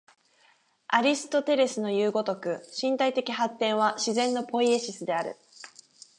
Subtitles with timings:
[0.87, 5.37] アリストテレスのいう如く、身体的発展は自然のポイエシスである。